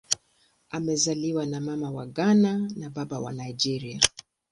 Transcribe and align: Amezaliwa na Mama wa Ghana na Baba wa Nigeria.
Amezaliwa 0.69 1.45
na 1.45 1.59
Mama 1.61 1.91
wa 1.91 2.05
Ghana 2.05 2.69
na 2.75 2.89
Baba 2.89 3.19
wa 3.19 3.31
Nigeria. 3.33 4.01